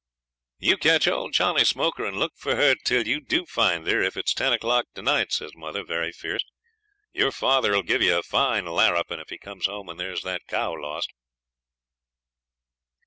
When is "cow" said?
10.47-10.73